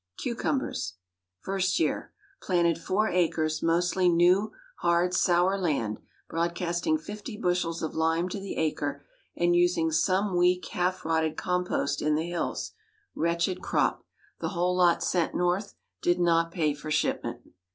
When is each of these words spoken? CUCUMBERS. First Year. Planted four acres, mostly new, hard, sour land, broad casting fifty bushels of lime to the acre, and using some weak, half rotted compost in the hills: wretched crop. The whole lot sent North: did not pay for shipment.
CUCUMBERS. 0.23 0.95
First 1.41 1.79
Year. 1.79 2.11
Planted 2.41 2.79
four 2.79 3.07
acres, 3.09 3.61
mostly 3.61 4.09
new, 4.09 4.51
hard, 4.77 5.13
sour 5.13 5.59
land, 5.59 5.99
broad 6.27 6.55
casting 6.55 6.97
fifty 6.97 7.37
bushels 7.37 7.83
of 7.83 7.93
lime 7.93 8.27
to 8.29 8.39
the 8.39 8.57
acre, 8.57 9.05
and 9.37 9.55
using 9.55 9.91
some 9.91 10.35
weak, 10.35 10.65
half 10.69 11.05
rotted 11.05 11.37
compost 11.37 12.01
in 12.01 12.15
the 12.15 12.25
hills: 12.27 12.71
wretched 13.13 13.61
crop. 13.61 14.03
The 14.39 14.49
whole 14.49 14.75
lot 14.75 15.03
sent 15.03 15.35
North: 15.35 15.75
did 16.01 16.19
not 16.19 16.51
pay 16.51 16.73
for 16.73 16.89
shipment. 16.89 17.43